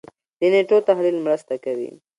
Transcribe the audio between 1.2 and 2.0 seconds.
مرسته کوي.